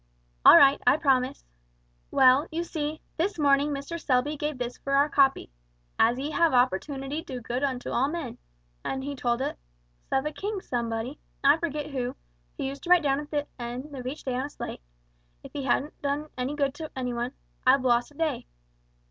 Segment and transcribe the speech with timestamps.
[0.43, 1.45] "All right, I promise."
[2.09, 3.99] "Well, you see, this morning Mr.
[4.03, 5.51] Selby gave us this for our copy:
[5.99, 8.39] 'As ye have opportunity do good unto all men,'
[8.83, 9.55] and he told us
[10.11, 12.15] of a King somebody I forget who
[12.57, 14.81] who used to write down at the end of each day on a slate,
[15.43, 17.33] if he hadn't done any good to any one,
[17.67, 18.47] 'I've lost a day.'